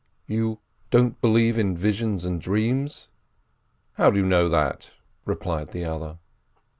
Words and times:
"You 0.25 0.57
don't 0.89 1.21
believe 1.21 1.59
in 1.59 1.77
visions 1.77 2.25
and 2.25 2.41
dreams?" 2.41 3.07
"How 3.97 4.09
do 4.09 4.17
you 4.17 4.25
know 4.25 4.49
that?" 4.49 4.89
replied 5.25 5.73
the 5.73 5.85
other. 5.85 6.17